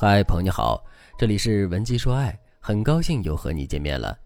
[0.00, 0.80] 嗨，朋友你好，
[1.18, 4.16] 这里是文姬说爱，很高兴又和你见面了。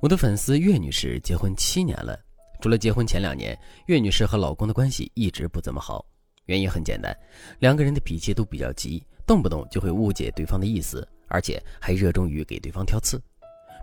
[0.00, 2.18] 我的粉丝岳女士结婚七年了，
[2.60, 3.56] 除了结婚前两年，
[3.86, 6.04] 岳女士和老公的关系一直不怎么好。
[6.46, 7.16] 原因很简单，
[7.60, 13.16] 两个人的脾气都比较急，动不动就会误解对方的意思，而且还热衷于给对方挑刺。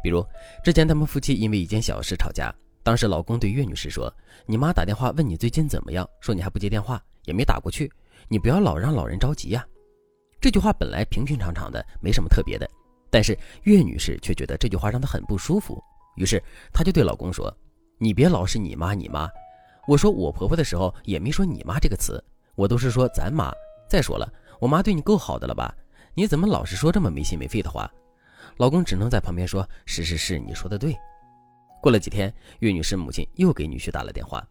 [0.03, 0.21] 比如
[0.61, 2.53] 之前他们夫妻因为一件小事吵架，
[2.83, 4.13] 当时老公对岳女士说
[4.45, 7.89] ：“你妈打电话问你最近怎么样，说你还不接电话，也没打过去，
[8.27, 9.65] 你不要老让老人着急呀。”
[10.41, 12.67] 这句话本来平平常常的，没什么特别的，
[13.11, 15.79] 但是岳女士却觉得这句话让她很不舒服，
[16.15, 16.41] 于是
[16.73, 17.55] 她就对老公说
[17.99, 19.29] ：“你别老是你妈你妈，
[19.87, 22.21] 我说我婆婆的时候也没说你妈这个词，
[22.55, 23.53] 我都是说咱妈。
[23.87, 24.27] 再说了，
[24.59, 25.71] 我妈对你够好的了吧？
[26.15, 27.87] 你怎么老是说这么没心没肺的话？”
[28.57, 30.97] 老公只能在旁边说：“是是是，你说的对。”
[31.83, 34.43] 过了几天，岳女士母亲又给女婿打了电话，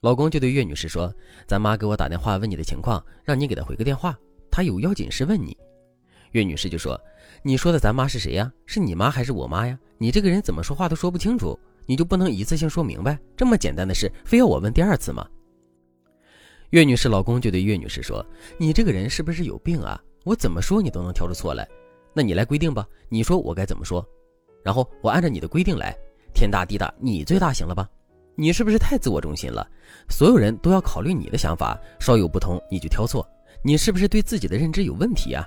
[0.00, 1.14] 老公就对岳女士说
[1.46, 4.18] ：“咱妈给我打电话问你的情况，让你给她回个电话。”
[4.50, 5.56] 他有要紧事问你，
[6.32, 7.00] 岳女士就说
[7.42, 8.52] ：“你说的咱妈是谁呀？
[8.66, 9.78] 是你妈还是我妈呀？
[9.96, 13.18] 你这个人怎么说话都说不清楚，你就不能一次性说明白？
[13.36, 15.26] 这么简单的事，非要我问第二次吗？”
[16.70, 18.24] 岳女士老公就对岳女士说
[18.58, 19.98] ：“你这个人是不是有病啊？
[20.24, 21.66] 我怎么说你都能挑出错来，
[22.12, 24.06] 那你来规定吧，你说我该怎么说，
[24.62, 25.96] 然后我按照你的规定来。
[26.34, 27.88] 天大地大，你最大行了吧？
[28.34, 29.66] 你是不是太自我中心了？
[30.10, 33.26] 所有人都要考虑你的想法，稍有不同你就挑错。”
[33.62, 35.46] 你是不是对自己的认知有问题啊？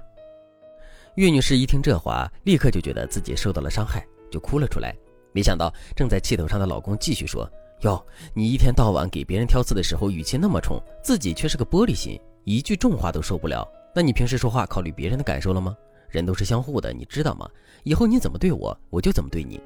[1.16, 4.95] 岳女士一听这话，立刻就觉得自己受到了伤害，就哭了出来。
[5.33, 7.49] 没想到正在气头上的老公继续说
[7.83, 13.67] ：“哟，你一天到晚给别人挑刺的时候语气那么冲，自己却是个玻璃心，一句重话都受不了。
[13.95, 15.75] 那你平时说话考虑别人的感受了吗？
[16.09, 17.49] 人都是相互的，你知道吗？
[17.83, 19.59] 以后你怎么对我，我就怎么对你。”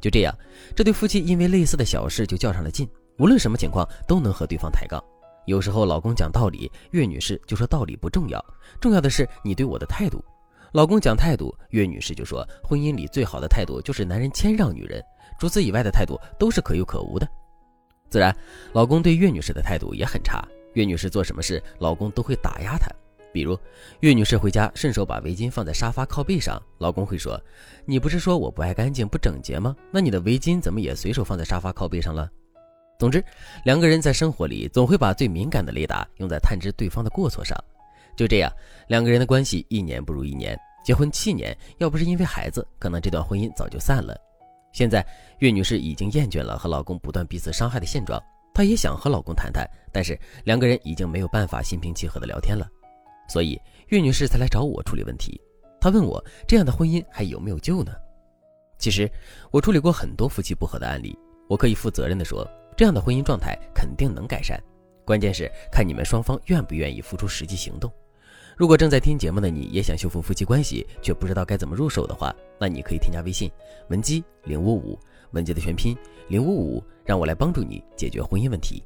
[0.00, 0.34] 就这样，
[0.74, 2.88] 这对夫妻因为类似的小事就较上了劲，
[3.18, 5.02] 无论什么情况都能和对方抬杠。
[5.46, 8.44] 有时候老公讲道理，岳女士就说道理不重要，
[8.80, 10.24] 重要的是你对我的态度。
[10.72, 15.02] 老公讲态度，岳女士就说婚姻里最好的态度就是男人谦让女人，
[15.38, 17.28] 除此以外的态度都是可有可无的。
[18.08, 18.36] 自然，
[18.72, 20.46] 老公对岳女士的态度也很差。
[20.74, 22.88] 岳女士做什么事，老公都会打压她。
[23.32, 23.58] 比如，
[24.00, 27.40] 岳女士回家顺手把围巾放在沙发靠背上，老公会说
[27.86, 29.74] ：“你不是说我不爱干净、不整洁吗？
[29.92, 32.28] 那你的围巾怎么也随手放在沙发靠背上了？”
[33.00, 33.24] 总之，
[33.64, 37.56] 两个人在生活里总会把最敏感的雷达用在探知对方的过错上。
[38.14, 38.52] 就这样，
[38.88, 40.54] 两个人的关系一年不如一年。
[40.84, 44.14] 结婚七年，要不是因为孩子，可能这段婚姻早就散了。
[44.70, 45.02] 现在，
[45.38, 48.22] 岳女士已经厌倦了和老公不断彼此伤害的现状，
[48.52, 52.68] 她也想和老公谈谈，但是两个人已经没有办法心平气和的聊天了。
[53.30, 53.58] 所以，
[53.88, 55.40] 岳女士才来找我处理问题。
[55.80, 57.92] 她问我，这样的婚姻还有没有救呢？
[58.76, 59.10] 其实，
[59.50, 61.16] 我处理过很多夫妻不和的案例，
[61.48, 62.46] 我可以负责任的说。
[62.80, 64.58] 这样的婚姻状态肯定能改善，
[65.04, 67.92] 关键是看你们双方愿不愿意付出实际行动。
[68.56, 73.50] 如果正在听节目的你也想修复夫妻关系，却不知道该怎么入手的话，那你可以添加微信
[73.88, 74.98] 文姬零五五，
[75.32, 75.94] 文姬的全拼
[76.28, 78.82] 零五五，让我来帮助你解决婚姻问题。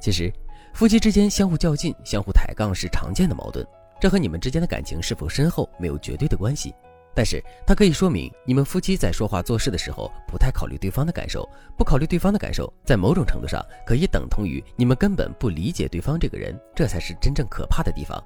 [0.00, 0.32] 其实，
[0.72, 3.62] 夫妻之间相互较劲、相互抬杠是常见的矛盾，
[4.00, 6.74] 这和你们之间的感情是否深厚没有绝对的关系。
[7.14, 18.22] 但是它可以说明你们夫妻在说话做事的时候不太考虑对方的感受，不考虑对方的感受，在某种程度上可以等同于你们根本不理解对方这个人，这才是真正可怕的地方。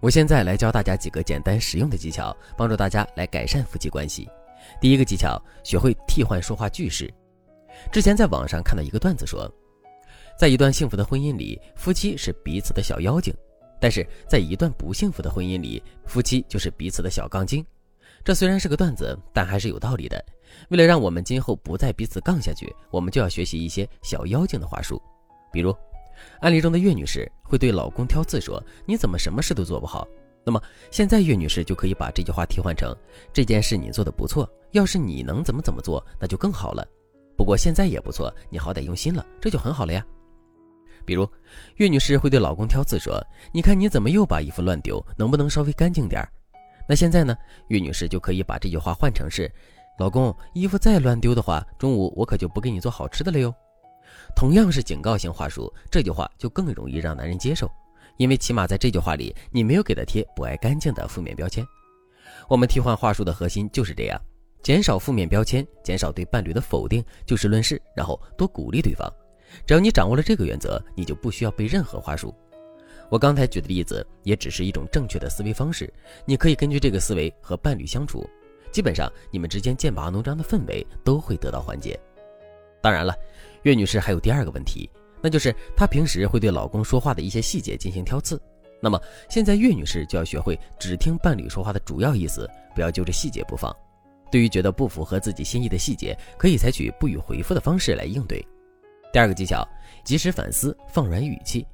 [0.00, 4.28] 我现在来教大家几个简单实用的技巧，帮助大家来改善夫妻关系。
[4.80, 7.12] 第一个技巧，学会替换说话句式。
[7.90, 9.50] 之前在网上看到一个段子说，
[10.36, 13.32] 在一段幸福的婚姻里，夫妻是彼此的小妖精；
[13.80, 17.64] 但是在一段不幸福的婚姻里，夫妻就是彼此的小杠精。
[18.22, 20.22] 这虽然是个段子，但还是有道理的。
[20.68, 25.02] 为了让我们今后不再彼此杠下去，我们就要学习一些小妖精的话术。
[25.52, 25.74] 比如，
[26.40, 30.06] 案例中的岳女士会对老公挑刺说：“你怎么什么事都做不好？”
[30.46, 32.94] 那么现在岳女士就可以把这句话替换成
[33.32, 36.86] ：“这件事你做的不错，要是你能怎么怎么做，那就更好了。
[37.36, 40.04] 不过现在也不错，你好歹用心了，这就很好了呀。”
[41.04, 41.28] 比如，
[41.76, 43.20] 岳女士会对老公挑刺说
[43.52, 45.04] ：“你看你怎么又把衣服乱丢？
[45.16, 46.28] 能不能稍微干净点儿？”
[46.88, 47.36] 那现在呢，
[47.68, 49.50] 岳女士就可以把这句话换成是
[49.98, 53.54] ：“老公，衣服再乱丢的话，中午我可就不给你做好吃的了哟。”
[54.36, 57.70] 同样是警告性话术，这句话就更容易让男人接受，
[58.16, 61.66] 因为起码在这句话里，你没有给他贴不爱干净的负面标签。
[62.48, 64.20] 我们替换话术的核心就是这样：
[64.62, 69.10] 减少负面标签，减少对伴侣的否定、就事论事，然后多鼓励对方。
[69.66, 72.34] 只要你掌握了这个原则，你就不需要背任何话术。
[73.10, 75.92] 我刚才举的例子也只是一种正确的思维方式，
[76.24, 78.28] 你可以根据这个思维和伴侣相处，
[78.72, 81.98] 基本上你们之间剑拔弩张的氛围都会得到缓解。
[82.80, 83.14] 当然了，
[83.62, 84.90] 岳女士还有第二个问题，
[85.22, 88.40] 那就是她平时会对老公说话的一些细节进行挑刺。
[88.80, 93.74] 那么现在岳女士就要学会只听伴侣说话的主要意思，不要揪着细节不放。
[94.30, 98.44] 对于觉得不符合自己心意的细节，可以采取不予回复的方式来应对。
[99.12, 99.66] 第二个技巧，
[100.04, 101.64] 及时反思，放软语气。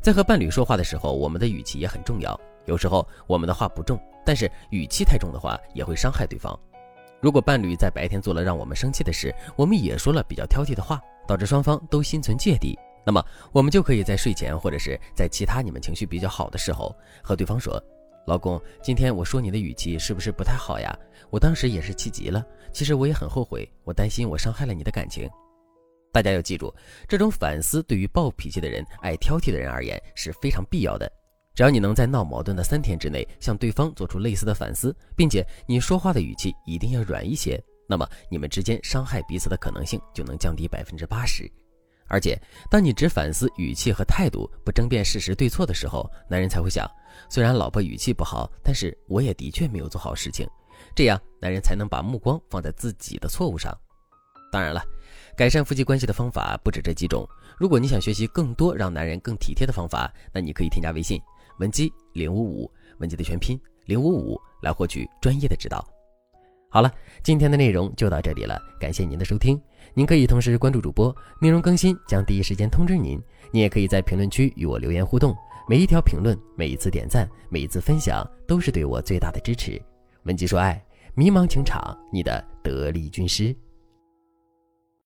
[0.00, 2.38] 在和伴侣说话的时候，我们的语气也很重要。
[2.66, 6.58] 有时候我们的话不重，但是语气太重的话也会伤害对方。
[7.20, 17.82] 如果伴侣在白天做了让我们生气的事，我们也说了比较挑剔的话，导致双方都心存芥蒂，那么我们就可以在睡前或者是在其他你们情绪比较好的时候，和对方说
[18.24, 20.96] ：“老公，今天我说你的语气是不是不太好呀？
[21.30, 25.28] 我当时也是气急了，其实我也很后悔，我担心我伤害了你的感情。”
[26.12, 26.74] 大家要记住，
[27.06, 31.10] 这种反思对于暴脾气的人、爱挑剔的人而言是非常必要的。
[31.54, 41.50] 只要你能在闹矛盾的三天之内向对方做出类似的反思，并且你说话的语气一定要软一些，那么你们之间伤害彼此的可能性就能降低百分之八十。
[42.06, 42.40] 而且，
[42.70, 46.88] 当你只反思语气和态度，不争辩事实对错的时候，男人才会想：
[47.28, 50.48] 虽然老婆语气不好，但是我也的确没有做好事情。
[50.94, 53.76] 这样，男人才能把目光放在自己的错误上。
[54.50, 54.80] 当然了。
[55.38, 57.24] 改善夫妻关系的方法不止这几种。
[57.56, 61.22] 如果你想学习更多让男人更体贴的方法，那你可以添加微信
[61.60, 62.68] 文姬零五五，
[62.98, 65.86] 文姬的全拼零五五，来获取专业的指导。
[66.68, 66.92] 好了，
[67.22, 69.56] 今天的内容就到这里了，感谢您的收听。
[69.94, 73.16] 您可以同时关注主播，内容更新将第一时间通知您。
[73.52, 75.32] 您也可以在评论区与我留言互动，
[75.68, 79.80] 每一条评论、每一次点赞、每一次分享，都是对我最大的支持。
[80.24, 80.84] 文姬说爱，
[81.14, 83.54] 迷茫情场，你的得力军师。